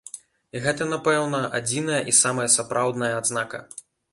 [0.55, 3.63] І гэта, напэўна, адзіная і самая сапраўдная адзнака.